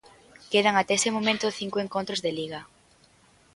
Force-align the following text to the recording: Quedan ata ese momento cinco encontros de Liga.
Quedan 0.51 0.75
ata 0.81 0.97
ese 0.99 1.09
momento 1.15 1.55
cinco 1.59 1.77
encontros 1.85 2.19
de 2.25 2.31
Liga. 2.39 2.61